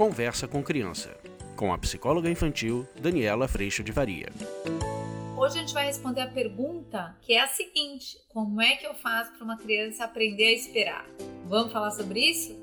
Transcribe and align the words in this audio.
Conversa 0.00 0.48
com 0.48 0.62
Criança, 0.62 1.14
com 1.54 1.74
a 1.74 1.76
psicóloga 1.76 2.30
infantil 2.30 2.88
Daniela 2.98 3.46
Freixo 3.46 3.84
de 3.84 3.92
Varia. 3.92 4.30
Hoje 5.36 5.58
a 5.58 5.60
gente 5.60 5.74
vai 5.74 5.84
responder 5.84 6.22
a 6.22 6.26
pergunta 6.26 7.14
que 7.20 7.34
é 7.34 7.42
a 7.42 7.46
seguinte: 7.46 8.16
como 8.30 8.62
é 8.62 8.76
que 8.76 8.86
eu 8.86 8.94
faço 8.94 9.30
para 9.32 9.44
uma 9.44 9.58
criança 9.58 10.04
aprender 10.04 10.46
a 10.46 10.52
esperar? 10.52 11.06
Vamos 11.44 11.70
falar 11.70 11.90
sobre 11.90 12.18
isso? 12.18 12.58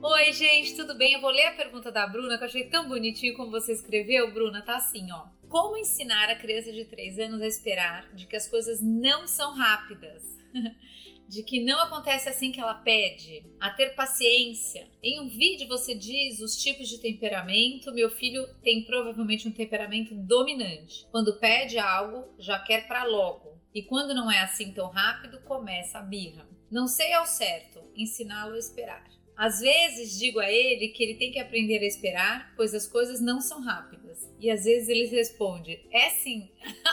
Oi, 0.00 0.32
gente, 0.32 0.74
tudo 0.74 0.96
bem? 0.96 1.12
Eu 1.12 1.20
vou 1.20 1.30
ler 1.30 1.48
a 1.48 1.52
pergunta 1.52 1.92
da 1.92 2.06
Bruna, 2.06 2.38
que 2.38 2.44
eu 2.44 2.48
achei 2.48 2.64
tão 2.70 2.88
bonitinho 2.88 3.36
como 3.36 3.50
você 3.50 3.74
escreveu, 3.74 4.32
Bruna. 4.32 4.62
Tá 4.62 4.76
assim, 4.76 5.12
ó. 5.12 5.26
Como 5.46 5.76
ensinar 5.76 6.30
a 6.30 6.36
criança 6.36 6.72
de 6.72 6.86
3 6.86 7.18
anos 7.18 7.42
a 7.42 7.46
esperar 7.46 8.08
de 8.14 8.26
que 8.26 8.34
as 8.34 8.48
coisas 8.48 8.80
não 8.80 9.26
são 9.26 9.54
rápidas? 9.54 10.22
de 11.34 11.42
que 11.42 11.64
não 11.64 11.80
acontece 11.80 12.28
assim 12.28 12.52
que 12.52 12.60
ela 12.60 12.74
pede, 12.74 13.44
a 13.58 13.68
ter 13.70 13.96
paciência. 13.96 14.86
Em 15.02 15.20
um 15.20 15.28
vídeo 15.28 15.66
você 15.66 15.92
diz 15.92 16.38
os 16.38 16.56
tipos 16.56 16.88
de 16.88 16.98
temperamento. 16.98 17.92
Meu 17.92 18.08
filho 18.08 18.46
tem 18.62 18.84
provavelmente 18.84 19.48
um 19.48 19.50
temperamento 19.50 20.14
dominante. 20.14 21.04
Quando 21.10 21.40
pede 21.40 21.76
algo, 21.76 22.32
já 22.38 22.60
quer 22.60 22.86
para 22.86 23.02
logo. 23.02 23.58
E 23.74 23.82
quando 23.82 24.14
não 24.14 24.30
é 24.30 24.42
assim 24.42 24.72
tão 24.72 24.88
rápido, 24.88 25.40
começa 25.40 25.98
a 25.98 26.02
birra. 26.02 26.48
Não 26.70 26.86
sei 26.86 27.12
ao 27.12 27.26
certo 27.26 27.82
ensiná-lo 27.96 28.54
a 28.54 28.58
esperar. 28.58 29.04
Às 29.36 29.58
vezes 29.58 30.16
digo 30.16 30.38
a 30.38 30.48
ele 30.48 30.88
que 30.88 31.02
ele 31.02 31.18
tem 31.18 31.32
que 31.32 31.40
aprender 31.40 31.80
a 31.80 31.86
esperar, 31.86 32.54
pois 32.54 32.72
as 32.72 32.86
coisas 32.86 33.20
não 33.20 33.40
são 33.40 33.60
rápidas. 33.60 34.04
E 34.38 34.48
às 34.48 34.64
vezes 34.64 34.88
ele 34.88 35.06
responde: 35.06 35.84
É 35.90 36.10
sim. 36.10 36.48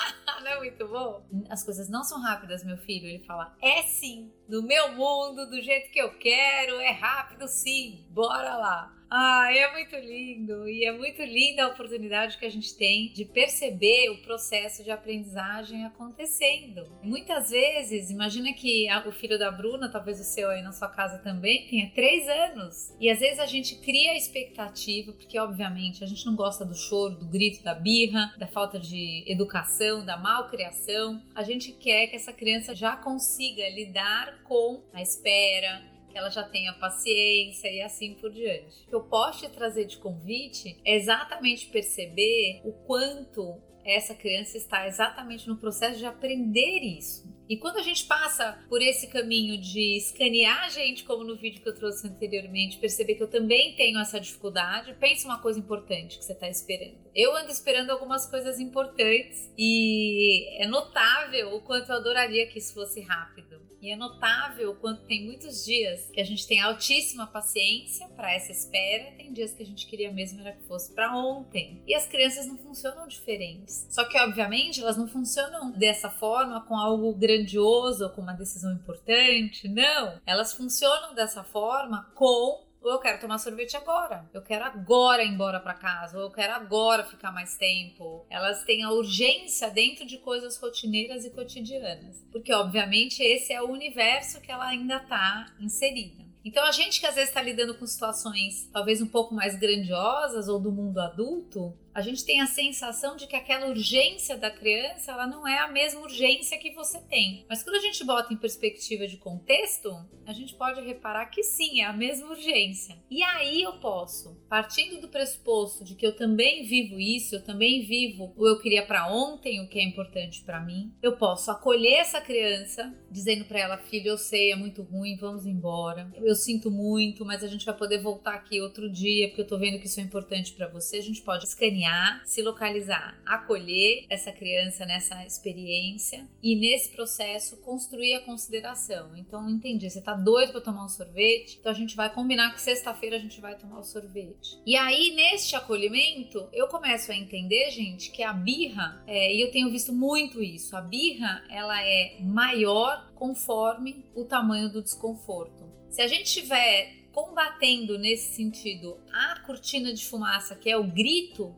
não 0.41 0.51
é 0.51 0.57
muito 0.57 0.87
bom? 0.87 1.25
As 1.49 1.63
coisas 1.63 1.89
não 1.89 2.03
são 2.03 2.21
rápidas, 2.21 2.63
meu 2.63 2.77
filho. 2.77 3.07
Ele 3.07 3.23
fala: 3.25 3.55
É 3.61 3.83
sim. 3.83 4.31
No 4.47 4.61
meu 4.61 4.93
mundo, 4.93 5.49
do 5.49 5.61
jeito 5.61 5.91
que 5.91 5.99
eu 5.99 6.17
quero, 6.17 6.79
é 6.79 6.91
rápido 6.91 7.47
sim. 7.47 8.05
Bora 8.09 8.57
lá. 8.57 9.00
Ah, 9.13 9.53
é 9.53 9.69
muito 9.73 9.93
lindo 9.97 10.69
e 10.69 10.85
é 10.85 10.91
muito 10.93 11.21
linda 11.21 11.65
a 11.65 11.67
oportunidade 11.67 12.37
que 12.37 12.45
a 12.45 12.49
gente 12.49 12.73
tem 12.77 13.11
de 13.11 13.25
perceber 13.25 14.09
o 14.09 14.21
processo 14.21 14.85
de 14.85 14.89
aprendizagem 14.89 15.83
acontecendo. 15.83 16.89
Muitas 17.03 17.49
vezes, 17.49 18.09
imagina 18.09 18.53
que 18.53 18.87
o 19.05 19.11
filho 19.11 19.37
da 19.37 19.51
Bruna, 19.51 19.91
talvez 19.91 20.17
o 20.21 20.23
seu 20.23 20.49
aí 20.49 20.61
na 20.61 20.71
sua 20.71 20.87
casa 20.87 21.17
também, 21.17 21.67
tenha 21.67 21.91
três 21.93 22.25
anos 22.25 22.95
e 23.01 23.09
às 23.09 23.19
vezes 23.19 23.39
a 23.39 23.45
gente 23.45 23.75
cria 23.81 24.11
a 24.11 24.15
expectativa, 24.15 25.11
porque 25.11 25.37
obviamente 25.37 26.05
a 26.05 26.07
gente 26.07 26.25
não 26.25 26.33
gosta 26.33 26.63
do 26.63 26.73
choro, 26.73 27.15
do 27.15 27.25
grito, 27.25 27.61
da 27.65 27.73
birra, 27.73 28.33
da 28.37 28.47
falta 28.47 28.79
de 28.79 29.25
educação, 29.27 30.05
da 30.05 30.15
malcriação. 30.15 31.21
A 31.35 31.43
gente 31.43 31.73
quer 31.73 32.07
que 32.07 32.15
essa 32.15 32.31
criança 32.31 32.73
já 32.73 32.95
consiga 32.95 33.67
lidar 33.71 34.41
com 34.43 34.81
a 34.93 35.01
espera, 35.01 35.90
que 36.11 36.17
ela 36.17 36.29
já 36.29 36.43
tenha 36.43 36.73
paciência 36.73 37.71
e 37.71 37.81
assim 37.81 38.13
por 38.15 38.31
diante. 38.31 38.83
O 38.83 38.89
que 38.89 38.95
eu 38.95 39.03
posso 39.03 39.39
te 39.39 39.49
trazer 39.49 39.85
de 39.85 39.97
convite 39.97 40.79
é 40.83 40.95
exatamente 40.95 41.67
perceber 41.67 42.61
o 42.63 42.71
quanto 42.71 43.61
essa 43.83 44.13
criança 44.13 44.57
está 44.57 44.87
exatamente 44.87 45.47
no 45.47 45.57
processo 45.57 45.97
de 45.97 46.05
aprender 46.05 46.79
isso. 46.81 47.29
E 47.49 47.57
quando 47.57 47.77
a 47.77 47.81
gente 47.81 48.05
passa 48.05 48.63
por 48.69 48.81
esse 48.81 49.07
caminho 49.07 49.57
de 49.57 49.97
escanear 49.97 50.63
a 50.63 50.69
gente, 50.69 51.03
como 51.03 51.23
no 51.23 51.35
vídeo 51.35 51.61
que 51.61 51.67
eu 51.67 51.75
trouxe 51.75 52.07
anteriormente, 52.07 52.77
perceber 52.77 53.15
que 53.15 53.23
eu 53.23 53.29
também 53.29 53.75
tenho 53.75 53.99
essa 53.99 54.19
dificuldade, 54.19 54.95
pensa 54.99 55.27
uma 55.27 55.39
coisa 55.39 55.59
importante 55.59 56.17
que 56.17 56.23
você 56.23 56.31
está 56.31 56.47
esperando. 56.47 56.97
Eu 57.13 57.35
ando 57.35 57.51
esperando 57.51 57.89
algumas 57.89 58.25
coisas 58.25 58.59
importantes 58.59 59.51
e 59.57 60.47
é 60.63 60.67
notável 60.67 61.55
o 61.55 61.61
quanto 61.61 61.91
eu 61.91 61.97
adoraria 61.97 62.47
que 62.47 62.59
isso 62.59 62.73
fosse 62.73 63.01
rápido. 63.01 63.70
E 63.81 63.89
é 63.89 63.95
notável 63.95 64.75
quanto 64.75 65.01
tem 65.05 65.25
muitos 65.25 65.65
dias 65.65 66.07
que 66.13 66.21
a 66.21 66.23
gente 66.23 66.47
tem 66.47 66.61
altíssima 66.61 67.25
paciência 67.25 68.07
para 68.09 68.31
essa 68.33 68.51
espera, 68.51 69.11
tem 69.17 69.33
dias 69.33 69.53
que 69.53 69.63
a 69.63 69.65
gente 69.65 69.87
queria 69.87 70.11
mesmo 70.11 70.39
era 70.39 70.51
que 70.51 70.63
fosse 70.67 70.93
para 70.93 71.15
ontem. 71.15 71.81
E 71.87 71.95
as 71.95 72.05
crianças 72.05 72.45
não 72.45 72.57
funcionam 72.57 73.07
diferentes. 73.07 73.87
Só 73.89 74.05
que 74.05 74.19
obviamente 74.19 74.81
elas 74.81 74.97
não 74.97 75.07
funcionam 75.07 75.71
dessa 75.71 76.09
forma 76.09 76.61
com 76.61 76.77
algo 76.77 77.13
grandioso 77.15 78.03
ou 78.03 78.09
com 78.11 78.21
uma 78.21 78.33
decisão 78.33 78.71
importante, 78.73 79.67
não. 79.67 80.21
Elas 80.25 80.53
funcionam 80.53 81.15
dessa 81.15 81.43
forma 81.43 82.11
com 82.13 82.70
ou 82.81 82.91
eu 82.91 82.99
quero 82.99 83.19
tomar 83.19 83.37
sorvete 83.37 83.77
agora, 83.77 84.27
eu 84.33 84.41
quero 84.41 84.65
agora 84.65 85.23
ir 85.23 85.29
embora 85.29 85.59
para 85.59 85.73
casa, 85.73 86.17
ou 86.17 86.23
eu 86.23 86.31
quero 86.31 86.53
agora 86.53 87.03
ficar 87.03 87.31
mais 87.31 87.55
tempo. 87.55 88.25
Elas 88.29 88.63
têm 88.63 88.83
a 88.83 88.91
urgência 88.91 89.69
dentro 89.69 90.05
de 90.05 90.17
coisas 90.17 90.57
rotineiras 90.57 91.23
e 91.23 91.29
cotidianas, 91.29 92.25
porque 92.31 92.53
obviamente 92.53 93.21
esse 93.21 93.53
é 93.53 93.61
o 93.61 93.69
universo 93.69 94.41
que 94.41 94.51
ela 94.51 94.67
ainda 94.67 94.97
está 94.97 95.53
inserida. 95.59 96.21
Então 96.43 96.65
a 96.65 96.71
gente 96.71 96.99
que 96.99 97.05
às 97.05 97.13
vezes 97.13 97.29
está 97.29 97.41
lidando 97.41 97.75
com 97.75 97.85
situações 97.85 98.67
talvez 98.73 98.99
um 98.99 99.07
pouco 99.07 99.33
mais 99.33 99.55
grandiosas 99.55 100.47
ou 100.47 100.59
do 100.59 100.71
mundo 100.71 100.99
adulto, 100.99 101.77
a 101.93 102.01
gente 102.01 102.25
tem 102.25 102.39
a 102.39 102.47
sensação 102.47 103.15
de 103.15 103.27
que 103.27 103.35
aquela 103.35 103.67
urgência 103.67 104.37
da 104.37 104.49
criança 104.49 105.11
ela 105.11 105.27
não 105.27 105.47
é 105.47 105.59
a 105.59 105.67
mesma 105.67 106.01
urgência 106.01 106.57
que 106.57 106.71
você 106.71 106.99
tem. 106.99 107.45
Mas 107.49 107.63
quando 107.63 107.75
a 107.75 107.81
gente 107.81 108.03
bota 108.03 108.33
em 108.33 108.37
perspectiva 108.37 109.07
de 109.07 109.17
contexto, 109.17 109.91
a 110.25 110.33
gente 110.33 110.55
pode 110.55 110.81
reparar 110.81 111.25
que 111.27 111.43
sim, 111.43 111.81
é 111.81 111.85
a 111.85 111.93
mesma 111.93 112.29
urgência. 112.29 112.97
E 113.09 113.21
aí 113.23 113.61
eu 113.61 113.73
posso, 113.73 114.39
partindo 114.47 115.01
do 115.01 115.09
pressuposto 115.09 115.83
de 115.83 115.95
que 115.95 116.05
eu 116.05 116.15
também 116.15 116.63
vivo 116.63 116.99
isso, 116.99 117.35
eu 117.35 117.43
também 117.43 117.85
vivo 117.85 118.33
o 118.37 118.47
eu 118.47 118.59
queria 118.59 118.85
para 118.85 119.11
ontem, 119.11 119.61
o 119.61 119.67
que 119.67 119.79
é 119.79 119.83
importante 119.83 120.43
para 120.43 120.59
mim, 120.59 120.93
eu 121.01 121.17
posso 121.17 121.51
acolher 121.51 121.99
essa 121.99 122.21
criança, 122.21 122.93
dizendo 123.09 123.45
para 123.45 123.59
ela, 123.59 123.77
filho, 123.77 124.09
eu 124.09 124.17
sei, 124.17 124.51
é 124.51 124.55
muito 124.55 124.81
ruim, 124.81 125.17
vamos 125.17 125.45
embora. 125.45 126.11
Eu 126.15 126.35
sinto 126.35 126.71
muito, 126.71 127.25
mas 127.25 127.43
a 127.43 127.47
gente 127.47 127.65
vai 127.65 127.75
poder 127.75 128.01
voltar 128.01 128.35
aqui 128.35 128.61
outro 128.61 128.89
dia, 128.89 129.27
porque 129.27 129.41
eu 129.41 129.47
tô 129.47 129.57
vendo 129.57 129.79
que 129.79 129.87
isso 129.87 129.99
é 129.99 130.03
importante 130.03 130.53
para 130.53 130.67
você. 130.67 130.97
A 130.97 131.03
gente 131.03 131.21
pode 131.21 131.45
escanear 131.45 131.80
se 132.25 132.41
localizar, 132.41 133.19
acolher 133.25 134.05
essa 134.09 134.31
criança 134.31 134.85
nessa 134.85 135.25
experiência 135.25 136.27
e 136.41 136.55
nesse 136.55 136.91
processo 136.91 137.57
construir 137.57 138.15
a 138.15 138.21
consideração. 138.21 139.15
Então, 139.15 139.49
entendi, 139.49 139.89
você 139.89 140.01
tá 140.01 140.13
doido 140.13 140.51
para 140.51 140.61
tomar 140.61 140.85
um 140.85 140.89
sorvete? 140.89 141.57
Então 141.59 141.71
a 141.71 141.75
gente 141.75 141.95
vai 141.95 142.13
combinar 142.13 142.53
que 142.53 142.61
sexta-feira 142.61 143.15
a 143.15 143.19
gente 143.19 143.39
vai 143.39 143.55
tomar 143.57 143.79
o 143.79 143.83
sorvete. 143.83 144.59
E 144.65 144.75
aí, 144.75 145.13
neste 145.15 145.55
acolhimento, 145.55 146.47
eu 146.53 146.67
começo 146.67 147.11
a 147.11 147.15
entender, 147.15 147.71
gente, 147.71 148.11
que 148.11 148.23
a 148.23 148.33
birra, 148.33 149.03
é, 149.07 149.33
e 149.33 149.41
eu 149.41 149.51
tenho 149.51 149.71
visto 149.71 149.93
muito 149.93 150.41
isso, 150.41 150.75
a 150.75 150.81
birra 150.81 151.43
ela 151.49 151.81
é 151.81 152.17
maior 152.19 153.11
conforme 153.15 154.05
o 154.15 154.25
tamanho 154.25 154.69
do 154.69 154.81
desconforto. 154.81 155.69
Se 155.89 156.01
a 156.01 156.07
gente 156.07 156.31
tiver 156.31 157.01
combatendo 157.11 157.97
nesse 157.99 158.33
sentido 158.35 158.97
a 159.11 159.39
cortina 159.41 159.93
de 159.93 160.05
fumaça, 160.05 160.55
que 160.55 160.69
é 160.69 160.77
o 160.77 160.83
grito, 160.83 161.55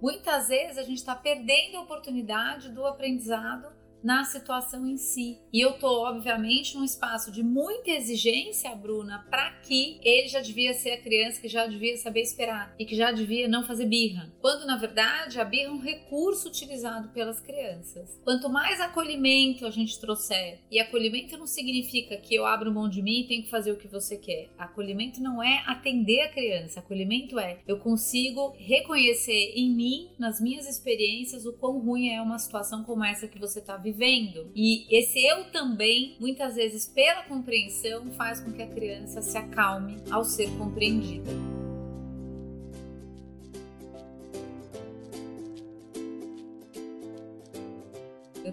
Muitas 0.00 0.48
vezes 0.48 0.76
a 0.78 0.82
gente 0.82 0.98
está 0.98 1.14
perdendo 1.14 1.78
a 1.78 1.82
oportunidade 1.82 2.70
do 2.70 2.84
aprendizado 2.84 3.72
na 4.06 4.22
situação 4.22 4.86
em 4.86 4.96
si. 4.96 5.40
E 5.52 5.60
eu 5.60 5.72
tô, 5.80 6.04
obviamente, 6.06 6.76
num 6.76 6.84
espaço 6.84 7.32
de 7.32 7.42
muita 7.42 7.90
exigência, 7.90 8.72
Bruna, 8.76 9.26
para 9.28 9.50
que 9.62 9.98
ele 10.00 10.28
já 10.28 10.40
devia 10.40 10.72
ser 10.74 10.92
a 10.92 11.02
criança 11.02 11.40
que 11.40 11.48
já 11.48 11.66
devia 11.66 11.96
saber 11.96 12.20
esperar 12.20 12.72
e 12.78 12.84
que 12.84 12.94
já 12.94 13.10
devia 13.10 13.48
não 13.48 13.64
fazer 13.64 13.86
birra. 13.86 14.32
Quando, 14.40 14.64
na 14.64 14.76
verdade, 14.76 15.40
a 15.40 15.44
birra 15.44 15.70
é 15.70 15.72
um 15.72 15.80
recurso 15.80 16.46
utilizado 16.46 17.08
pelas 17.08 17.40
crianças. 17.40 18.16
Quanto 18.22 18.48
mais 18.48 18.80
acolhimento 18.80 19.66
a 19.66 19.70
gente 19.72 19.98
trouxer, 19.98 20.60
e 20.70 20.78
acolhimento 20.78 21.36
não 21.36 21.46
significa 21.46 22.16
que 22.16 22.32
eu 22.32 22.46
abro 22.46 22.72
mão 22.72 22.88
de 22.88 23.02
mim 23.02 23.22
e 23.22 23.26
tenho 23.26 23.42
que 23.42 23.50
fazer 23.50 23.72
o 23.72 23.76
que 23.76 23.88
você 23.88 24.16
quer. 24.16 24.50
Acolhimento 24.56 25.20
não 25.20 25.42
é 25.42 25.64
atender 25.66 26.20
a 26.20 26.28
criança. 26.28 26.78
Acolhimento 26.78 27.40
é 27.40 27.58
eu 27.66 27.80
consigo 27.80 28.54
reconhecer 28.56 29.54
em 29.56 29.68
mim, 29.74 30.10
nas 30.16 30.40
minhas 30.40 30.68
experiências, 30.68 31.44
o 31.44 31.52
quão 31.54 31.80
ruim 31.80 32.10
é 32.10 32.22
uma 32.22 32.38
situação 32.38 32.84
como 32.84 33.02
essa 33.02 33.26
que 33.26 33.40
você 33.40 33.58
está 33.58 33.76
vivendo 33.76 33.95
vivendo. 33.96 34.50
E 34.54 34.86
esse 34.94 35.24
eu 35.24 35.44
também, 35.44 36.16
muitas 36.20 36.54
vezes 36.54 36.86
pela 36.86 37.22
compreensão, 37.24 38.12
faz 38.12 38.40
com 38.40 38.52
que 38.52 38.62
a 38.62 38.66
criança 38.66 39.22
se 39.22 39.36
acalme 39.38 39.96
ao 40.10 40.24
ser 40.24 40.50
compreendida. 40.58 41.55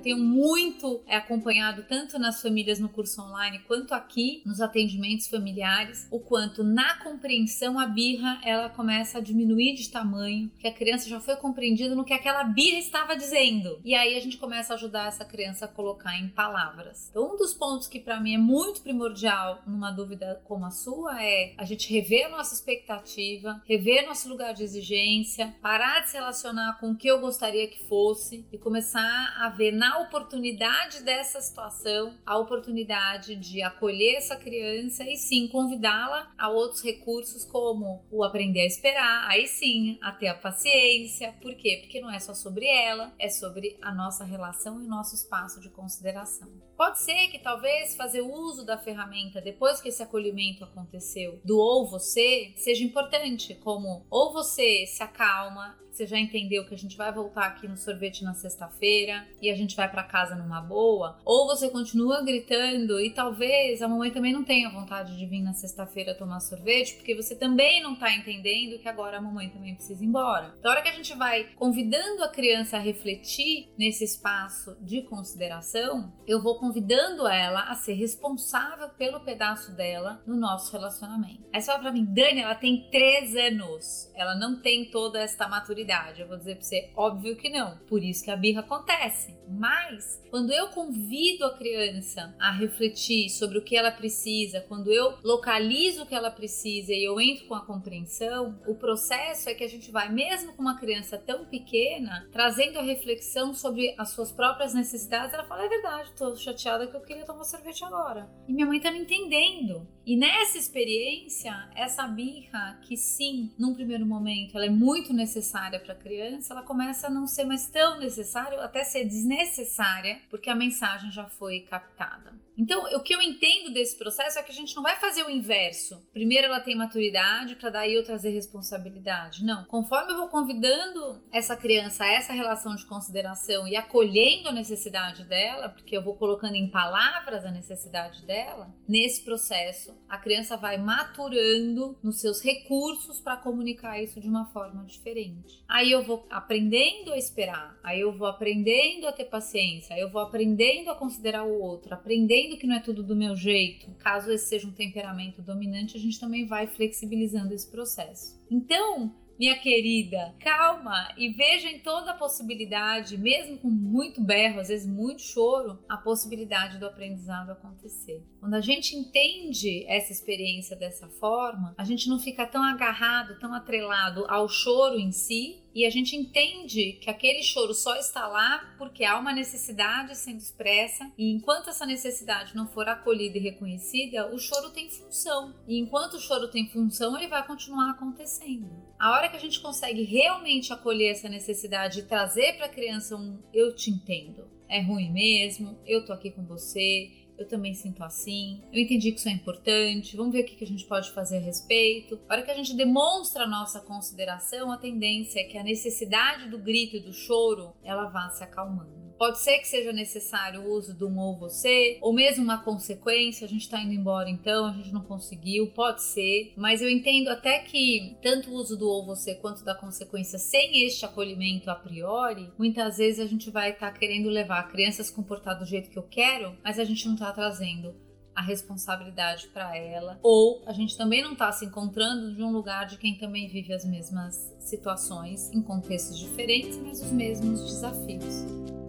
Tenho 0.04 0.20
muito 0.20 1.02
é, 1.08 1.16
acompanhado 1.16 1.84
tanto 1.88 2.20
nas 2.20 2.42
famílias 2.42 2.80
no 2.80 2.90
curso 2.90 3.22
online 3.22 3.60
quanto 3.60 3.94
aqui 3.94 4.44
nos 4.46 4.60
atendimentos 4.62 5.28
familiares, 5.28 6.08
o 6.12 6.20
quanto 6.20 6.64
na 6.64 6.98
compreensão 7.02 7.80
a 7.80 7.88
birra 7.88 8.40
ela 8.44 8.70
começa 8.70 9.18
a 9.18 9.22
diminuir 9.22 9.74
de 9.76 9.90
tamanho, 9.90 10.52
que 10.60 10.68
a 10.68 10.74
criança 10.74 11.10
já 11.10 11.20
foi 11.20 11.36
compreendida 11.38 11.96
no 11.96 12.04
que 12.04 12.14
aquela 12.14 12.44
birra 12.44 12.78
estava 12.78 13.16
dizendo. 13.16 13.80
E 13.84 13.96
aí 13.96 14.16
a 14.16 14.20
gente 14.20 14.38
começa 14.38 14.74
a 14.74 14.76
ajudar 14.76 15.08
essa 15.08 15.24
criança 15.24 15.66
a 15.66 15.68
colocar 15.68 16.18
em 16.18 16.28
palavras. 16.28 17.08
Então, 17.10 17.34
um 17.34 17.38
dos 17.38 17.54
pontos 17.54 17.88
que 17.88 18.00
para 18.00 18.20
mim 18.20 18.36
é 18.36 18.38
muito 18.38 18.82
primordial 18.82 19.62
numa 19.66 19.92
dúvida 19.92 20.42
como 20.44 20.66
a 20.66 20.72
sua 20.72 21.24
é 21.24 21.54
a 21.58 21.64
gente 21.64 21.92
rever 21.92 22.26
a 22.26 22.30
nossa 22.30 22.54
expectativa, 22.54 23.62
rever 23.66 24.06
nosso 24.06 24.28
lugar 24.28 24.54
de 24.54 24.64
exigência, 24.64 25.56
parar 25.62 26.02
de 26.02 26.10
se 26.10 26.18
relacionar 26.18 26.78
com 26.80 26.92
o 26.92 26.96
que 26.96 27.08
eu 27.08 27.22
gostaria 27.22 27.68
que 27.68 27.84
fosse 27.86 28.46
e 28.52 28.58
começar 28.58 29.36
a 29.40 29.50
ver 29.50 29.72
na 29.72 29.93
oportunidade 30.00 31.04
dessa 31.04 31.42
situação, 31.42 32.18
a 32.26 32.38
oportunidade 32.38 33.36
de 33.36 33.62
acolher 33.62 34.16
essa 34.16 34.36
criança 34.36 35.04
e 35.04 35.16
sim 35.16 35.48
convidá-la 35.48 36.32
a 36.38 36.50
outros 36.50 36.84
recursos 36.84 37.46
como 37.46 38.06
o 38.12 38.24
aprender 38.24 38.62
a 38.62 38.66
esperar, 38.66 39.30
aí 39.30 39.48
sim, 39.48 39.98
a 40.02 40.12
ter 40.12 40.28
a 40.28 40.36
paciência. 40.36 41.34
Por 41.42 41.56
quê? 41.56 41.80
Porque 41.82 42.02
não 42.02 42.12
é 42.12 42.20
só 42.20 42.34
sobre 42.34 42.66
ela, 42.68 43.14
é 43.20 43.30
sobre 43.30 43.78
a 43.82 43.94
nossa 43.94 44.24
relação 44.24 44.82
e 44.82 44.86
o 44.86 44.90
nosso 44.90 45.16
espaço 45.16 45.60
de 45.60 45.70
consideração. 45.70 46.50
Pode 46.76 47.00
ser 47.00 47.28
que 47.28 47.40
talvez 47.40 47.96
fazer 47.96 48.22
uso 48.22 48.66
da 48.66 48.78
ferramenta 48.78 49.42
depois 49.42 49.80
que 49.80 49.90
esse 49.90 50.02
acolhimento 50.02 50.64
aconteceu, 50.64 51.40
do 51.44 51.58
ou 51.58 51.90
você, 51.90 52.54
seja 52.58 52.84
importante, 52.84 53.56
como 53.56 54.06
ou 54.10 54.34
você 54.34 54.86
se 54.86 55.04
acalma, 55.04 55.78
você 55.94 56.08
já 56.08 56.18
entendeu 56.18 56.66
que 56.66 56.74
a 56.74 56.78
gente 56.78 56.98
vai 56.98 57.12
voltar 57.12 57.46
aqui 57.46 57.68
no 57.68 57.78
sorvete 57.78 58.24
na 58.24 58.34
sexta-feira 58.34 59.28
e 59.40 59.52
a 59.52 59.56
gente 59.56 59.76
vai 59.76 59.90
para 59.90 60.04
casa 60.04 60.36
numa 60.36 60.60
boa, 60.60 61.20
ou 61.24 61.46
você 61.46 61.70
continua 61.70 62.24
gritando 62.24 63.00
e 63.00 63.12
talvez 63.12 63.80
a 63.82 63.88
mamãe 63.88 64.10
também 64.10 64.34
não 64.34 64.44
tenha 64.44 64.72
vontade 64.72 65.16
de 65.16 65.26
vir 65.28 65.44
na 65.44 65.54
sexta-feira 65.54 66.16
tomar 66.16 66.40
sorvete, 66.40 66.96
porque 66.96 67.16
você 67.16 67.36
também 67.36 67.82
não 67.82 67.96
tá 67.96 68.12
entendendo 68.12 68.80
que 68.80 68.90
agora 68.90 69.20
a 69.20 69.22
mamãe 69.22 69.50
também 69.50 69.76
precisa 69.76 70.04
ir 70.04 70.08
embora. 70.08 70.56
Então, 70.58 70.72
a 70.72 70.74
hora 70.74 70.82
que 70.82 70.90
a 70.90 70.94
gente 70.94 71.14
vai 71.16 71.44
convidando 71.56 72.24
a 72.24 72.30
criança 72.30 72.78
a 72.78 72.80
refletir 72.80 73.72
nesse 73.78 74.04
espaço 74.04 74.76
de 74.82 75.04
consideração, 75.04 76.12
eu 76.26 76.42
vou 76.42 76.58
convidando 76.58 77.28
ela 77.28 77.70
a 77.70 77.76
ser 77.76 77.94
responsável 77.94 78.90
pelo 78.98 79.20
pedaço 79.20 79.76
dela 79.76 80.24
no 80.26 80.36
nosso 80.36 80.72
relacionamento. 80.72 81.44
Aí 81.54 81.62
você 81.62 81.68
fala 81.68 81.84
pra 81.84 81.92
mim, 81.92 82.06
Dani, 82.06 82.42
ela 82.42 82.56
tem 82.56 82.90
três 82.90 83.36
anos, 83.36 84.12
ela 84.16 84.34
não 84.36 84.60
tem 84.60 84.90
toda 84.90 85.20
esta 85.20 85.48
maturidade 85.48 85.83
maturidade? 85.84 86.22
Eu 86.22 86.28
vou 86.28 86.38
dizer 86.38 86.56
para 86.56 86.64
você, 86.64 86.90
óbvio 86.96 87.36
que 87.36 87.50
não. 87.50 87.78
Por 87.88 88.04
isso 88.04 88.24
que 88.24 88.32
a 88.32 88.36
birra 88.36 88.62
acontece. 88.62 89.38
Mas 89.48 90.22
quando 90.30 90.52
eu 90.52 90.70
convido 90.70 91.46
a 91.46 91.58
criança 91.58 92.34
a 92.40 92.52
refletir 92.52 93.30
sobre 93.30 93.58
o 93.58 93.64
que 93.64 93.76
ela 93.76 93.92
precisa, 93.92 94.62
quando 94.62 94.92
eu 94.92 95.18
localizo 95.24 96.04
o 96.04 96.06
que 96.06 96.16
ela 96.16 96.32
precisa 96.32 96.94
e 96.94 97.04
eu 97.04 97.20
entro 97.20 97.46
com 97.48 97.54
a 97.54 97.66
compreensão, 97.66 98.60
o 98.66 98.76
processo 98.76 99.50
é 99.50 99.54
que 99.54 99.64
a 99.64 99.70
gente 99.70 99.92
vai, 99.92 100.12
mesmo 100.12 100.54
com 100.54 100.62
uma 100.62 100.80
criança 100.80 101.18
tão 101.18 101.46
pequena, 101.46 102.28
trazendo 102.32 102.80
a 102.80 102.84
reflexão 102.84 103.54
sobre 103.54 103.94
as 103.98 104.10
suas 104.12 104.32
próprias 104.32 104.74
necessidades. 104.74 105.34
Ela 105.34 105.46
fala: 105.46 105.66
é 105.66 105.70
verdade, 105.70 106.14
tô 106.18 106.36
chateada 106.36 106.88
que 106.88 106.96
eu 106.96 107.02
queria 107.02 107.26
tomar 107.26 107.44
sorvete 107.44 107.84
agora. 107.84 108.30
E 108.48 108.54
minha 108.54 108.66
mãe 108.66 108.80
tá 108.80 108.92
me 108.92 109.00
entendendo. 109.00 109.88
E 110.06 110.18
nessa 110.18 110.58
experiência, 110.58 111.70
essa 111.76 112.06
birra, 112.06 112.78
que 112.82 112.98
sim, 112.98 113.52
num 113.58 113.74
primeiro 113.74 114.06
momento 114.06 114.58
ela 114.58 114.66
é 114.66 114.70
muito 114.70 115.14
necessária 115.14 115.80
para 115.80 115.94
a 115.94 115.98
criança, 115.98 116.54
ela 116.54 116.62
começa 116.62 117.08
a 117.08 117.10
não 117.10 117.26
ser 117.26 117.46
mais 117.46 117.68
tão 117.68 118.00
necessária, 118.00 118.62
até 118.62 118.84
ser 118.84 119.06
desnecessária, 119.06 120.20
porque 120.30 120.50
a 120.50 120.56
mensagem 120.56 121.10
já 121.10 121.26
foi 121.26 121.62
captada. 121.62 122.34
Então, 122.58 122.84
o 122.96 123.00
que 123.02 123.16
eu 123.16 123.22
entendo 123.22 123.74
desse 123.74 123.98
processo 123.98 124.38
é 124.38 124.44
que 124.44 124.52
a 124.52 124.56
gente 124.56 124.76
não 124.76 124.84
vai 124.84 124.96
fazer 124.98 125.24
o 125.24 125.30
inverso. 125.30 126.02
Primeiro 126.14 126.46
ela 126.46 126.60
tem 126.60 126.76
maturidade 126.76 127.56
para 127.56 127.70
daí 127.70 127.94
eu 127.94 128.04
trazer 128.04 128.30
responsabilidade. 128.30 129.44
Não. 129.44 129.66
Conforme 129.66 130.14
eu 130.14 130.18
vou 130.18 130.28
convidando 130.28 131.22
essa 131.32 131.56
criança 131.56 132.04
a 132.04 132.12
essa 132.12 132.34
relação 132.34 132.76
de 132.76 132.86
consideração 132.86 133.68
e 133.68 133.76
acolhendo 133.76 134.50
a 134.50 134.52
necessidade 134.52 135.24
dela, 135.24 135.70
porque 135.70 135.96
eu 135.96 136.04
vou 136.04 136.16
colocando 136.16 136.56
em 136.56 136.70
palavras 136.70 137.46
a 137.46 137.52
necessidade 137.52 138.26
dela, 138.26 138.74
nesse 138.88 139.24
processo 139.24 139.94
a 140.08 140.18
criança 140.18 140.56
vai 140.56 140.78
maturando 140.78 141.98
nos 142.04 142.20
seus 142.20 142.40
recursos 142.42 143.20
para 143.20 143.38
comunicar 143.38 144.02
isso 144.02 144.22
de 144.22 144.30
uma 144.30 144.46
forma 144.52 144.84
diferente. 144.86 145.64
Aí 145.68 145.92
eu 145.92 146.04
vou 146.04 146.28
aprendendo 146.30 147.12
a 147.14 147.18
esperar, 147.18 147.80
aí 147.84 148.02
eu 148.02 148.12
vou 148.12 148.28
aprendendo 148.28 149.08
a 149.08 149.12
ter 149.12 149.26
paciência, 149.26 149.96
aí 149.96 150.02
eu 150.02 150.12
vou 150.12 150.22
aprendendo 150.22 150.92
a 150.92 150.96
considerar 150.96 151.46
o 151.46 151.60
outro, 151.60 151.94
aprendendo 151.94 152.43
entendo 152.44 152.58
que 152.58 152.68
não 152.68 152.76
é 152.76 152.80
tudo 152.80 153.04
do 153.04 153.16
meu 153.16 153.36
jeito, 153.36 153.92
caso 154.00 154.32
esse 154.32 154.48
seja 154.48 154.68
um 154.68 154.72
temperamento 154.72 155.42
dominante, 155.42 155.98
a 155.98 156.00
gente 156.00 156.20
também 156.20 156.46
vai 156.46 156.68
flexibilizando 156.68 157.54
esse 157.54 157.70
processo. 157.70 158.40
Então, 158.52 159.16
minha 159.40 159.58
querida, 159.58 160.36
calma 160.40 161.12
e 161.18 161.30
veja 161.30 161.68
em 161.68 161.80
toda 161.80 162.12
a 162.12 162.16
possibilidade, 162.16 163.18
mesmo 163.18 163.58
com 163.58 163.70
muito 163.70 164.22
berro, 164.22 164.60
às 164.60 164.68
vezes 164.68 164.86
muito 164.86 165.22
choro, 165.22 165.80
a 165.90 165.98
possibilidade 165.98 166.78
do 166.78 166.86
aprendizado 166.86 167.52
acontecer. 167.52 168.24
Quando 168.40 168.54
a 168.54 168.62
gente 168.62 168.96
entende 168.96 169.86
essa 169.88 170.12
experiência 170.12 170.76
dessa 170.76 171.08
forma, 171.08 171.74
a 171.78 171.84
gente 171.84 172.08
não 172.08 172.20
fica 172.20 172.46
tão 172.46 172.62
agarrado, 172.62 173.40
tão 173.40 173.54
atrelado 173.54 174.26
ao 174.28 174.48
choro 174.48 175.00
em 175.00 175.12
si, 175.12 175.63
e 175.74 175.86
a 175.86 175.90
gente 175.90 176.16
entende 176.16 176.94
que 177.02 177.10
aquele 177.10 177.42
choro 177.42 177.74
só 177.74 177.96
está 177.96 178.28
lá 178.28 178.76
porque 178.78 179.04
há 179.04 179.18
uma 179.18 179.34
necessidade 179.34 180.16
sendo 180.16 180.38
expressa 180.38 181.12
e 181.18 181.32
enquanto 181.32 181.70
essa 181.70 181.86
necessidade 181.86 182.56
não 182.56 182.68
for 182.68 182.88
acolhida 182.88 183.38
e 183.38 183.42
reconhecida, 183.42 184.34
o 184.34 184.38
choro 184.38 184.70
tem 184.70 184.90
função. 184.90 185.56
E 185.68 185.80
enquanto 185.80 186.16
o 186.16 186.20
choro 186.20 186.48
tem 186.50 186.68
função, 186.70 187.18
ele 187.18 187.28
vai 187.28 187.46
continuar 187.46 187.92
acontecendo. 187.92 188.70
A 189.00 189.12
hora 189.12 189.30
que 189.30 189.36
a 189.36 189.40
gente 189.40 189.60
consegue 189.60 190.04
realmente 190.04 190.72
acolher 190.72 191.12
essa 191.12 191.28
necessidade 191.28 192.00
e 192.00 192.04
trazer 192.04 192.56
para 192.58 192.68
a 192.68 192.70
criança 192.70 193.16
um 193.16 193.40
eu 193.54 193.76
te 193.76 193.90
entendo. 193.90 194.48
É 194.70 194.82
ruim 194.82 195.12
mesmo, 195.12 195.78
eu 195.86 196.06
tô 196.06 196.14
aqui 196.14 196.32
com 196.32 196.44
você, 196.46 197.12
eu 197.44 197.48
também 197.48 197.74
sinto 197.74 198.04
assim, 198.04 198.62
eu 198.72 198.82
entendi 198.82 199.12
que 199.12 199.20
isso 199.20 199.30
é 199.30 199.32
importante, 199.32 200.18
vamos 200.18 200.34
ver 200.34 200.42
o 200.42 200.46
que 200.46 200.64
a 200.64 200.68
gente 200.68 200.86
pode 200.86 201.12
fazer 201.12 201.38
a 201.38 201.42
respeito. 201.42 202.20
A 202.28 202.34
hora 202.34 202.44
que 202.44 202.52
a 202.52 202.56
gente 202.56 202.76
demonstra 202.76 203.44
a 203.44 203.48
nossa 203.48 203.80
consideração, 203.80 204.72
a 204.72 204.78
tendência 204.78 205.40
é 205.40 205.44
que 205.44 205.58
a 205.58 205.64
necessidade 205.64 206.50
do 206.50 206.58
grito 206.58 206.96
e 206.96 207.00
do 207.00 207.14
choro 207.14 207.74
ela 207.84 208.06
vá 208.06 208.30
se 208.30 208.44
acalmando. 208.44 209.03
Pode 209.24 209.40
ser 209.40 209.60
que 209.60 209.70
seja 209.70 209.94
necessário 209.94 210.64
o 210.64 210.74
uso 210.74 210.94
do 210.94 211.08
um 211.08 211.18
ou 211.18 211.38
você, 211.38 211.98
ou 212.02 212.12
mesmo 212.12 212.44
uma 212.44 212.62
consequência, 212.62 213.46
a 213.46 213.48
gente 213.48 213.62
está 213.62 213.80
indo 213.80 213.94
embora 213.94 214.30
então, 214.30 214.66
a 214.66 214.74
gente 214.74 214.92
não 214.92 215.00
conseguiu, 215.00 215.68
pode 215.68 216.04
ser, 216.04 216.52
mas 216.58 216.82
eu 216.82 216.90
entendo 216.90 217.30
até 217.30 217.60
que 217.60 218.18
tanto 218.22 218.50
o 218.50 218.54
uso 218.54 218.76
do 218.76 218.86
ou 218.86 219.06
você 219.06 219.34
quanto 219.36 219.64
da 219.64 219.74
consequência 219.74 220.38
sem 220.38 220.86
este 220.86 221.06
acolhimento 221.06 221.72
a 221.72 221.76
priori, 221.76 222.52
muitas 222.60 222.98
vezes 222.98 223.22
a 223.22 223.26
gente 223.26 223.50
vai 223.50 223.72
estar 223.72 223.94
tá 223.94 223.98
querendo 223.98 224.28
levar 224.28 224.60
a 224.60 224.64
criança 224.64 225.02
a 225.02 225.06
se 225.06 225.14
comportar 225.14 225.58
do 225.58 225.66
jeito 225.66 225.90
que 225.90 225.98
eu 225.98 226.04
quero, 226.04 226.58
mas 226.62 226.78
a 226.78 226.84
gente 226.84 227.06
não 227.06 227.14
está 227.14 227.32
trazendo 227.32 227.96
a 228.36 228.42
responsabilidade 228.42 229.48
para 229.54 229.78
ela, 229.78 230.20
ou 230.22 230.62
a 230.66 230.74
gente 230.74 230.98
também 230.98 231.22
não 231.22 231.32
está 231.32 231.50
se 231.50 231.64
encontrando 231.64 232.36
de 232.36 232.44
um 232.44 232.52
lugar 232.52 232.88
de 232.88 232.98
quem 232.98 233.18
também 233.18 233.48
vive 233.48 233.72
as 233.72 233.86
mesmas 233.86 234.54
situações 234.60 235.50
em 235.54 235.62
contextos 235.62 236.20
diferentes, 236.20 236.78
mas 236.78 237.02
os 237.02 237.12
mesmos 237.12 237.62
desafios. 237.64 238.83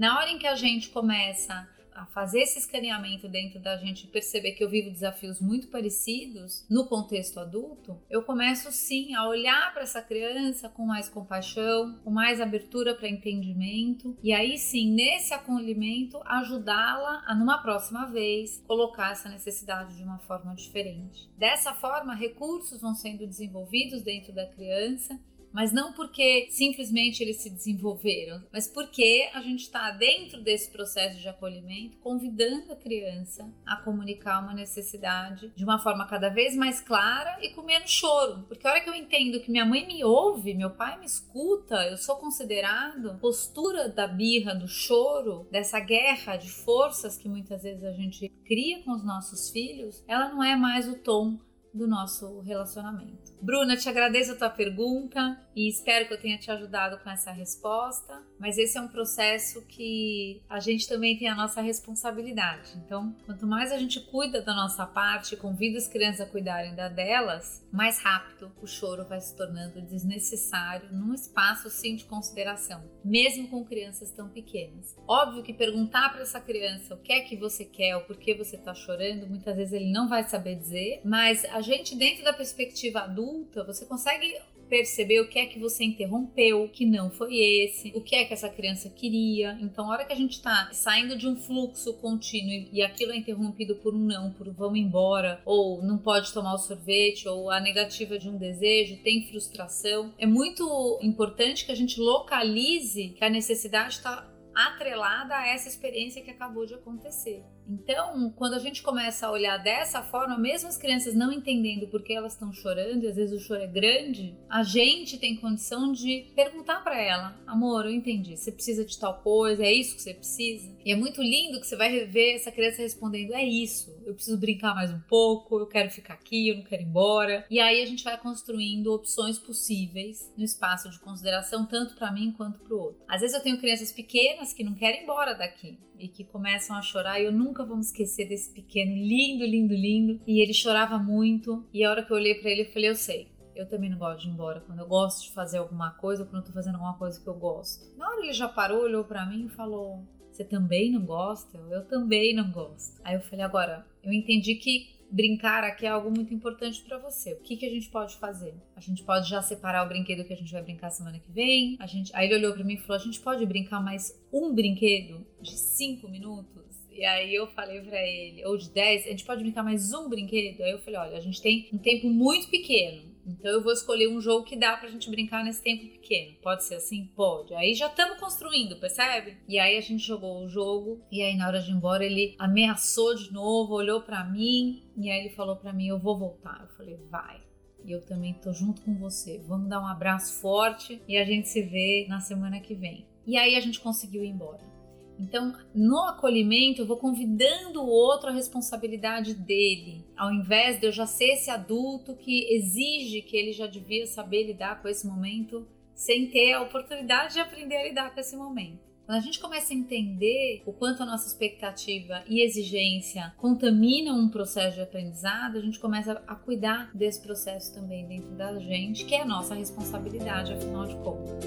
Na 0.00 0.16
hora 0.16 0.30
em 0.30 0.38
que 0.38 0.46
a 0.46 0.54
gente 0.54 0.88
começa 0.88 1.68
a 1.92 2.06
fazer 2.06 2.40
esse 2.40 2.58
escaneamento 2.58 3.28
dentro 3.28 3.60
da 3.60 3.76
gente 3.76 4.06
perceber 4.06 4.52
que 4.52 4.64
eu 4.64 4.70
vivo 4.70 4.90
desafios 4.90 5.42
muito 5.42 5.68
parecidos 5.68 6.64
no 6.70 6.86
contexto 6.86 7.38
adulto, 7.38 8.00
eu 8.08 8.22
começo 8.22 8.72
sim 8.72 9.14
a 9.14 9.28
olhar 9.28 9.74
para 9.74 9.82
essa 9.82 10.00
criança 10.00 10.70
com 10.70 10.86
mais 10.86 11.10
compaixão, 11.10 12.00
com 12.02 12.10
mais 12.10 12.40
abertura 12.40 12.94
para 12.94 13.10
entendimento 13.10 14.16
e 14.22 14.32
aí 14.32 14.56
sim, 14.56 14.90
nesse 14.90 15.34
acolhimento, 15.34 16.18
ajudá-la 16.24 17.22
a 17.26 17.34
numa 17.34 17.58
próxima 17.58 18.06
vez 18.06 18.64
colocar 18.66 19.12
essa 19.12 19.28
necessidade 19.28 19.98
de 19.98 20.02
uma 20.02 20.18
forma 20.20 20.54
diferente. 20.54 21.28
Dessa 21.36 21.74
forma, 21.74 22.14
recursos 22.14 22.80
vão 22.80 22.94
sendo 22.94 23.26
desenvolvidos 23.26 24.00
dentro 24.00 24.32
da 24.32 24.46
criança 24.46 25.20
mas 25.52 25.72
não 25.72 25.92
porque 25.92 26.48
simplesmente 26.50 27.22
eles 27.22 27.38
se 27.38 27.50
desenvolveram, 27.50 28.42
mas 28.52 28.68
porque 28.68 29.28
a 29.34 29.40
gente 29.40 29.60
está 29.60 29.90
dentro 29.90 30.40
desse 30.40 30.70
processo 30.70 31.18
de 31.18 31.28
acolhimento, 31.28 31.98
convidando 31.98 32.72
a 32.72 32.76
criança 32.76 33.50
a 33.66 33.76
comunicar 33.76 34.42
uma 34.42 34.54
necessidade 34.54 35.52
de 35.54 35.64
uma 35.64 35.78
forma 35.78 36.06
cada 36.06 36.28
vez 36.28 36.56
mais 36.56 36.80
clara 36.80 37.38
e 37.42 37.50
com 37.50 37.62
menos 37.62 37.90
choro. 37.90 38.44
Porque 38.48 38.66
a 38.66 38.70
hora 38.70 38.80
que 38.80 38.88
eu 38.88 38.94
entendo 38.94 39.40
que 39.40 39.50
minha 39.50 39.64
mãe 39.64 39.86
me 39.86 40.04
ouve, 40.04 40.54
meu 40.54 40.70
pai 40.70 40.98
me 40.98 41.06
escuta, 41.06 41.86
eu 41.86 41.96
sou 41.96 42.16
considerado, 42.16 43.18
postura 43.20 43.88
da 43.88 44.06
birra, 44.06 44.54
do 44.54 44.68
choro, 44.68 45.46
dessa 45.50 45.80
guerra 45.80 46.36
de 46.36 46.50
forças 46.50 47.16
que 47.16 47.28
muitas 47.28 47.62
vezes 47.62 47.84
a 47.84 47.92
gente 47.92 48.28
cria 48.44 48.82
com 48.82 48.92
os 48.92 49.04
nossos 49.04 49.50
filhos, 49.50 50.02
ela 50.06 50.28
não 50.28 50.42
é 50.42 50.56
mais 50.56 50.88
o 50.88 50.96
tom 50.96 51.38
do 51.72 51.86
nosso 51.86 52.40
relacionamento. 52.40 53.32
Bruna, 53.40 53.76
te 53.76 53.88
agradeço 53.88 54.32
a 54.32 54.36
tua 54.36 54.50
pergunta 54.50 55.40
e 55.54 55.68
espero 55.68 56.06
que 56.06 56.14
eu 56.14 56.20
tenha 56.20 56.36
te 56.36 56.50
ajudado 56.50 56.98
com 56.98 57.08
essa 57.08 57.30
resposta, 57.30 58.22
mas 58.38 58.58
esse 58.58 58.76
é 58.76 58.80
um 58.80 58.88
processo 58.88 59.64
que 59.66 60.42
a 60.48 60.60
gente 60.60 60.88
também 60.88 61.16
tem 61.16 61.28
a 61.28 61.34
nossa 61.34 61.60
responsabilidade. 61.60 62.72
Então, 62.84 63.14
quanto 63.24 63.46
mais 63.46 63.72
a 63.72 63.78
gente 63.78 64.00
cuida 64.00 64.42
da 64.42 64.54
nossa 64.54 64.86
parte, 64.86 65.36
convida 65.36 65.78
as 65.78 65.88
crianças 65.88 66.20
a 66.20 66.30
cuidarem 66.30 66.74
da 66.74 66.88
delas, 66.88 67.66
mais 67.72 67.98
rápido 68.02 68.52
o 68.60 68.66
choro 68.66 69.06
vai 69.06 69.20
se 69.20 69.34
tornando 69.36 69.80
desnecessário 69.82 70.92
num 70.92 71.14
espaço 71.14 71.70
sim 71.70 71.96
de 71.96 72.04
consideração, 72.04 72.82
mesmo 73.04 73.48
com 73.48 73.64
crianças 73.64 74.10
tão 74.10 74.28
pequenas. 74.28 74.96
Óbvio 75.08 75.42
que 75.42 75.54
perguntar 75.54 76.10
para 76.10 76.22
essa 76.22 76.40
criança 76.40 76.94
o 76.94 76.98
que 76.98 77.12
é 77.12 77.20
que 77.20 77.36
você 77.36 77.64
quer, 77.64 77.96
o 77.96 78.04
porquê 78.06 78.34
você 78.34 78.56
está 78.56 78.74
chorando, 78.74 79.28
muitas 79.28 79.56
vezes 79.56 79.72
ele 79.72 79.90
não 79.90 80.08
vai 80.08 80.24
saber 80.24 80.56
dizer, 80.56 81.00
mas 81.04 81.44
a 81.46 81.59
a 81.60 81.62
gente, 81.62 81.94
dentro 81.94 82.24
da 82.24 82.32
perspectiva 82.32 83.00
adulta, 83.00 83.62
você 83.62 83.84
consegue 83.84 84.34
perceber 84.66 85.20
o 85.20 85.28
que 85.28 85.38
é 85.38 85.44
que 85.44 85.58
você 85.58 85.84
interrompeu, 85.84 86.70
que 86.72 86.86
não 86.86 87.10
foi 87.10 87.36
esse, 87.36 87.92
o 87.94 88.00
que 88.00 88.16
é 88.16 88.24
que 88.24 88.32
essa 88.32 88.48
criança 88.48 88.88
queria. 88.88 89.58
Então, 89.60 89.86
a 89.86 89.92
hora 89.92 90.04
que 90.06 90.12
a 90.12 90.16
gente 90.16 90.36
está 90.36 90.70
saindo 90.72 91.18
de 91.18 91.28
um 91.28 91.36
fluxo 91.36 91.92
contínuo 91.94 92.68
e 92.72 92.80
aquilo 92.80 93.12
é 93.12 93.16
interrompido 93.16 93.76
por 93.76 93.94
um 93.94 93.98
não, 93.98 94.32
por 94.32 94.48
um 94.48 94.52
vamos 94.52 94.78
embora, 94.78 95.42
ou 95.44 95.82
não 95.82 95.98
pode 95.98 96.32
tomar 96.32 96.54
o 96.54 96.58
sorvete, 96.58 97.28
ou 97.28 97.50
a 97.50 97.60
negativa 97.60 98.18
de 98.18 98.30
um 98.30 98.38
desejo, 98.38 99.02
tem 99.02 99.28
frustração, 99.28 100.14
é 100.16 100.24
muito 100.24 100.98
importante 101.02 101.66
que 101.66 101.72
a 101.72 101.76
gente 101.76 102.00
localize 102.00 103.10
que 103.10 103.24
a 103.24 103.28
necessidade 103.28 103.96
está 103.96 104.26
atrelada 104.54 105.36
a 105.36 105.46
essa 105.46 105.68
experiência 105.68 106.22
que 106.22 106.30
acabou 106.30 106.64
de 106.64 106.74
acontecer. 106.74 107.44
Então, 107.70 108.30
quando 108.36 108.54
a 108.54 108.58
gente 108.58 108.82
começa 108.82 109.26
a 109.26 109.30
olhar 109.30 109.56
dessa 109.56 110.02
forma, 110.02 110.36
mesmo 110.36 110.68
as 110.68 110.76
crianças 110.76 111.14
não 111.14 111.32
entendendo 111.32 111.86
por 111.86 112.02
que 112.02 112.12
elas 112.12 112.32
estão 112.32 112.52
chorando, 112.52 113.04
e 113.04 113.08
às 113.08 113.14
vezes 113.14 113.40
o 113.40 113.44
choro 113.44 113.62
é 113.62 113.66
grande, 113.68 114.36
a 114.48 114.64
gente 114.64 115.16
tem 115.18 115.36
condição 115.36 115.92
de 115.92 116.32
perguntar 116.34 116.82
para 116.82 117.00
ela: 117.00 117.40
amor, 117.46 117.84
eu 117.84 117.92
entendi, 117.92 118.36
você 118.36 118.50
precisa 118.50 118.84
de 118.84 118.98
tal 118.98 119.22
coisa, 119.22 119.64
é 119.64 119.72
isso 119.72 119.94
que 119.94 120.02
você 120.02 120.14
precisa? 120.14 120.76
E 120.84 120.90
é 120.90 120.96
muito 120.96 121.22
lindo 121.22 121.60
que 121.60 121.66
você 121.66 121.76
vai 121.76 122.04
ver 122.06 122.34
essa 122.34 122.50
criança 122.50 122.82
respondendo: 122.82 123.34
é 123.34 123.44
isso, 123.44 123.96
eu 124.04 124.14
preciso 124.14 124.38
brincar 124.38 124.74
mais 124.74 124.90
um 124.90 125.00
pouco, 125.00 125.60
eu 125.60 125.66
quero 125.66 125.90
ficar 125.90 126.14
aqui, 126.14 126.48
eu 126.48 126.56
não 126.56 126.64
quero 126.64 126.82
ir 126.82 126.86
embora. 126.86 127.46
E 127.48 127.60
aí 127.60 127.80
a 127.82 127.86
gente 127.86 128.02
vai 128.02 128.18
construindo 128.18 128.92
opções 128.92 129.38
possíveis 129.38 130.32
no 130.36 130.44
espaço 130.44 130.90
de 130.90 130.98
consideração, 130.98 131.64
tanto 131.66 131.94
para 131.94 132.10
mim 132.10 132.32
quanto 132.32 132.58
para 132.58 132.74
o 132.74 132.80
outro. 132.80 133.04
Às 133.08 133.20
vezes 133.20 133.36
eu 133.36 133.42
tenho 133.42 133.60
crianças 133.60 133.92
pequenas 133.92 134.52
que 134.52 134.64
não 134.64 134.74
querem 134.74 135.00
ir 135.00 135.04
embora 135.04 135.34
daqui 135.34 135.78
e 136.00 136.08
que 136.08 136.24
começam 136.24 136.76
a 136.76 136.82
chorar. 136.82 137.20
E 137.20 137.24
eu 137.24 137.32
nunca 137.32 137.64
vou 137.64 137.76
me 137.76 137.82
esquecer 137.82 138.28
desse 138.28 138.52
pequeno, 138.52 138.92
lindo, 138.92 139.44
lindo, 139.44 139.74
lindo. 139.74 140.20
E 140.26 140.40
ele 140.40 140.54
chorava 140.54 140.98
muito. 140.98 141.64
E 141.72 141.84
a 141.84 141.90
hora 141.90 142.04
que 142.04 142.12
eu 142.12 142.16
olhei 142.16 142.34
para 142.34 142.50
ele, 142.50 142.62
eu 142.62 142.72
falei: 142.72 142.90
Eu 142.90 142.94
sei. 142.94 143.28
Eu 143.54 143.68
também 143.68 143.90
não 143.90 143.98
gosto 143.98 144.22
de 144.22 144.28
ir 144.28 144.30
embora. 144.30 144.60
Quando 144.60 144.78
eu 144.78 144.86
gosto 144.86 145.22
de 145.24 145.32
fazer 145.32 145.58
alguma 145.58 145.90
coisa, 145.90 146.22
ou 146.22 146.28
quando 146.28 146.42
eu 146.42 146.46
tô 146.46 146.52
fazendo 146.52 146.76
alguma 146.76 146.96
coisa 146.96 147.20
que 147.20 147.28
eu 147.28 147.34
gosto. 147.34 147.96
Na 147.98 148.08
hora 148.08 148.22
ele 148.22 148.32
já 148.32 148.48
parou, 148.48 148.82
olhou 148.82 149.04
para 149.04 149.26
mim 149.26 149.46
e 149.46 149.48
falou: 149.50 150.04
Você 150.30 150.44
também 150.44 150.90
não 150.90 151.04
gosta? 151.04 151.58
Eu 151.70 151.84
também 151.84 152.34
não 152.34 152.50
gosto. 152.50 153.00
Aí 153.04 153.14
eu 153.14 153.20
falei: 153.20 153.44
Agora, 153.44 153.86
eu 154.02 154.12
entendi 154.12 154.54
que 154.54 154.88
brincar 155.10 155.64
aqui 155.64 155.86
é 155.86 155.88
algo 155.88 156.10
muito 156.10 156.32
importante 156.32 156.80
para 156.82 156.96
você. 156.98 157.32
O 157.32 157.40
que, 157.40 157.56
que 157.56 157.66
a 157.66 157.70
gente 157.70 157.88
pode 157.88 158.16
fazer? 158.16 158.54
A 158.76 158.80
gente 158.80 159.02
pode 159.02 159.28
já 159.28 159.42
separar 159.42 159.84
o 159.84 159.88
brinquedo 159.88 160.24
que 160.24 160.32
a 160.32 160.36
gente 160.36 160.52
vai 160.52 160.62
brincar 160.62 160.90
semana 160.90 161.18
que 161.18 161.30
vem. 161.30 161.76
A 161.80 161.86
gente, 161.86 162.14
aí 162.14 162.26
ele 162.26 162.36
olhou 162.36 162.54
para 162.54 162.64
mim 162.64 162.74
e 162.74 162.78
falou: 162.78 163.00
a 163.00 163.04
gente 163.04 163.20
pode 163.20 163.44
brincar 163.44 163.82
mais 163.82 164.18
um 164.32 164.54
brinquedo 164.54 165.26
de 165.40 165.56
cinco 165.56 166.08
minutos? 166.08 166.60
E 166.90 167.04
aí 167.04 167.34
eu 167.34 167.46
falei 167.46 167.80
para 167.80 167.98
ele, 167.98 168.44
ou 168.44 168.58
de 168.58 168.68
10, 168.68 169.06
a 169.06 169.10
gente 169.10 169.24
pode 169.24 169.42
brincar 169.42 169.62
mais 169.62 169.94
um 169.94 170.08
brinquedo? 170.08 170.62
Aí 170.62 170.72
eu 170.72 170.78
falei, 170.80 170.98
olha, 170.98 171.16
a 171.16 171.20
gente 171.20 171.40
tem 171.40 171.66
um 171.72 171.78
tempo 171.78 172.08
muito 172.08 172.50
pequeno. 172.50 173.09
Então 173.38 173.50
eu 173.50 173.62
vou 173.62 173.72
escolher 173.72 174.08
um 174.08 174.20
jogo 174.20 174.44
que 174.44 174.56
dá 174.56 174.76
pra 174.76 174.88
gente 174.88 175.10
brincar 175.10 175.44
nesse 175.44 175.62
tempo 175.62 175.88
pequeno. 175.88 176.36
Pode 176.42 176.64
ser 176.64 176.76
assim? 176.76 177.06
Pode. 177.14 177.54
Aí 177.54 177.74
já 177.74 177.86
estamos 177.86 178.18
construindo, 178.18 178.76
percebe? 178.76 179.38
E 179.48 179.58
aí 179.58 179.76
a 179.76 179.80
gente 179.80 180.04
jogou 180.04 180.44
o 180.44 180.48
jogo 180.48 181.00
e 181.10 181.22
aí 181.22 181.36
na 181.36 181.46
hora 181.46 181.60
de 181.60 181.70
ir 181.70 181.74
embora 181.74 182.04
ele 182.04 182.34
ameaçou 182.38 183.14
de 183.14 183.32
novo, 183.32 183.74
olhou 183.74 184.02
para 184.02 184.24
mim 184.24 184.82
e 184.96 185.10
aí 185.10 185.20
ele 185.20 185.34
falou 185.34 185.56
para 185.56 185.72
mim: 185.72 185.88
"Eu 185.88 185.98
vou 185.98 186.18
voltar". 186.18 186.60
Eu 186.62 186.76
falei: 186.76 186.96
"Vai". 187.10 187.40
E 187.84 187.92
eu 187.92 188.04
também 188.04 188.34
tô 188.34 188.52
junto 188.52 188.82
com 188.82 188.94
você. 188.98 189.38
Vamos 189.46 189.68
dar 189.68 189.80
um 189.80 189.86
abraço 189.86 190.40
forte 190.40 191.00
e 191.08 191.16
a 191.16 191.24
gente 191.24 191.48
se 191.48 191.62
vê 191.62 192.06
na 192.08 192.20
semana 192.20 192.60
que 192.60 192.74
vem. 192.74 193.06
E 193.26 193.36
aí 193.36 193.54
a 193.56 193.60
gente 193.60 193.80
conseguiu 193.80 194.24
ir 194.24 194.28
embora. 194.28 194.79
Então, 195.20 195.54
no 195.74 195.98
acolhimento, 196.04 196.80
eu 196.80 196.86
vou 196.86 196.96
convidando 196.96 197.82
o 197.82 197.88
outro 197.88 198.30
à 198.30 198.32
responsabilidade 198.32 199.34
dele, 199.34 200.04
ao 200.16 200.32
invés 200.32 200.80
de 200.80 200.86
eu 200.86 200.92
já 200.92 201.06
ser 201.06 201.32
esse 201.32 201.50
adulto 201.50 202.16
que 202.16 202.52
exige 202.54 203.20
que 203.22 203.36
ele 203.36 203.52
já 203.52 203.66
devia 203.66 204.06
saber 204.06 204.46
lidar 204.46 204.80
com 204.80 204.88
esse 204.88 205.06
momento, 205.06 205.68
sem 205.94 206.30
ter 206.30 206.54
a 206.54 206.62
oportunidade 206.62 207.34
de 207.34 207.40
aprender 207.40 207.76
a 207.76 207.88
lidar 207.88 208.14
com 208.14 208.20
esse 208.20 208.34
momento. 208.34 208.90
Quando 209.04 209.18
a 209.18 209.22
gente 209.22 209.40
começa 209.40 209.74
a 209.74 209.76
entender 209.76 210.62
o 210.64 210.72
quanto 210.72 211.02
a 211.02 211.06
nossa 211.06 211.26
expectativa 211.26 212.22
e 212.28 212.42
exigência 212.42 213.34
contaminam 213.36 214.16
um 214.16 214.28
processo 214.28 214.76
de 214.76 214.82
aprendizado, 214.82 215.58
a 215.58 215.60
gente 215.60 215.80
começa 215.80 216.22
a 216.26 216.34
cuidar 216.36 216.96
desse 216.96 217.20
processo 217.20 217.74
também 217.74 218.06
dentro 218.06 218.30
da 218.36 218.56
gente, 218.58 219.04
que 219.04 219.14
é 219.14 219.22
a 219.22 219.26
nossa 219.26 219.54
responsabilidade, 219.54 220.52
afinal 220.52 220.86
de 220.86 220.94
contas. 220.98 221.44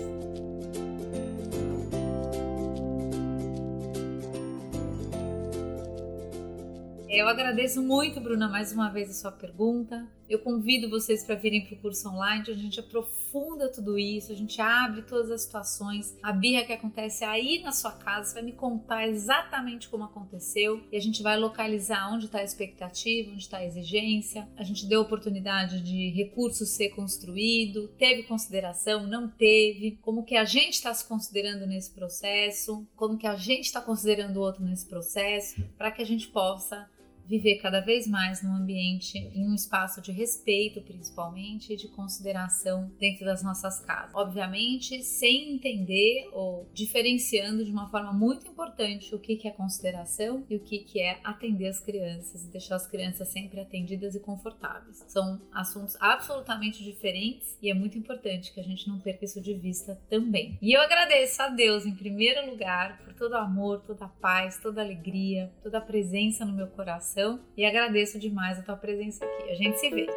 Eu 7.15 7.27
agradeço 7.27 7.79
muito, 7.79 8.19
Bruna, 8.19 8.49
mais 8.49 8.71
uma 8.71 8.89
vez 8.89 9.07
a 9.07 9.13
sua 9.13 9.31
pergunta. 9.31 10.03
Eu 10.27 10.39
convido 10.39 10.89
vocês 10.89 11.23
para 11.23 11.35
virem 11.35 11.63
para 11.63 11.75
o 11.75 11.77
curso 11.77 12.09
online, 12.09 12.43
a 12.47 12.55
gente 12.55 12.79
aprofunda 12.79 13.71
tudo 13.71 13.99
isso, 13.99 14.31
a 14.31 14.35
gente 14.35 14.59
abre 14.59 15.03
todas 15.03 15.29
as 15.29 15.43
situações, 15.43 16.17
a 16.23 16.31
birra 16.31 16.63
que 16.63 16.73
acontece 16.73 17.23
aí 17.23 17.61
na 17.61 17.71
sua 17.71 17.91
casa, 17.91 18.29
você 18.29 18.33
vai 18.33 18.43
me 18.43 18.53
contar 18.53 19.07
exatamente 19.07 19.89
como 19.89 20.05
aconteceu. 20.05 20.83
E 20.91 20.97
a 20.97 20.99
gente 20.99 21.21
vai 21.21 21.37
localizar 21.37 22.11
onde 22.11 22.25
está 22.25 22.39
a 22.39 22.43
expectativa, 22.43 23.29
onde 23.29 23.43
está 23.43 23.57
a 23.57 23.65
exigência. 23.65 24.49
A 24.57 24.63
gente 24.63 24.87
deu 24.87 25.01
oportunidade 25.01 25.81
de 25.81 26.09
recurso 26.09 26.65
ser 26.65 26.89
construído, 26.95 27.89
teve 27.89 28.23
consideração, 28.23 29.05
não 29.05 29.29
teve, 29.29 29.99
como 30.01 30.25
que 30.25 30.35
a 30.35 30.45
gente 30.45 30.73
está 30.73 30.91
se 30.91 31.07
considerando 31.07 31.67
nesse 31.67 31.91
processo, 31.91 32.87
como 32.95 33.19
que 33.19 33.27
a 33.27 33.35
gente 33.35 33.65
está 33.65 33.81
considerando 33.81 34.37
o 34.37 34.41
outro 34.41 34.63
nesse 34.63 34.87
processo, 34.87 35.63
para 35.77 35.91
que 35.91 36.01
a 36.01 36.05
gente 36.05 36.27
possa 36.29 36.89
viver 37.27 37.55
cada 37.55 37.79
vez 37.79 38.07
mais 38.07 38.41
num 38.43 38.55
ambiente, 38.55 39.17
em 39.17 39.47
um 39.47 39.53
espaço 39.53 40.01
de 40.01 40.11
respeito, 40.11 40.81
principalmente, 40.81 41.73
e 41.73 41.75
de 41.75 41.87
consideração 41.87 42.91
dentro 42.99 43.25
das 43.25 43.43
nossas 43.43 43.79
casas. 43.79 44.11
Obviamente, 44.13 45.03
sem 45.03 45.55
entender 45.55 46.29
ou 46.33 46.69
diferenciando 46.73 47.63
de 47.63 47.71
uma 47.71 47.89
forma 47.89 48.13
muito 48.13 48.47
importante 48.47 49.13
o 49.13 49.19
que 49.19 49.47
é 49.47 49.51
consideração 49.51 50.45
e 50.49 50.55
o 50.55 50.59
que 50.59 50.99
é 50.99 51.19
atender 51.23 51.67
as 51.67 51.79
crianças 51.79 52.45
e 52.45 52.51
deixar 52.51 52.75
as 52.75 52.87
crianças 52.87 53.27
sempre 53.29 53.59
atendidas 53.59 54.15
e 54.15 54.19
confortáveis. 54.19 55.03
São 55.07 55.41
assuntos 55.51 55.95
absolutamente 55.99 56.83
diferentes 56.83 57.57
e 57.61 57.69
é 57.69 57.73
muito 57.73 57.97
importante 57.97 58.53
que 58.53 58.59
a 58.59 58.63
gente 58.63 58.87
não 58.87 58.99
perca 58.99 59.25
isso 59.25 59.41
de 59.41 59.53
vista 59.53 59.99
também. 60.09 60.57
E 60.61 60.73
eu 60.73 60.81
agradeço 60.81 61.41
a 61.41 61.49
Deus, 61.49 61.85
em 61.85 61.95
primeiro 61.95 62.49
lugar, 62.49 62.99
por 63.13 63.19
todo 63.19 63.35
amor, 63.35 63.81
toda 63.85 64.07
paz, 64.07 64.57
toda 64.57 64.81
alegria, 64.81 65.53
toda 65.61 65.77
a 65.77 65.81
presença 65.81 66.43
no 66.45 66.53
meu 66.53 66.67
coração 66.67 67.39
e 67.55 67.63
agradeço 67.65 68.19
demais 68.19 68.59
a 68.59 68.63
tua 68.63 68.75
presença 68.75 69.23
aqui. 69.23 69.49
A 69.49 69.55
gente 69.55 69.79
se 69.79 69.89
vê. 69.89 70.07